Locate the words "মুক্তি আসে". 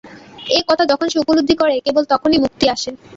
2.43-2.89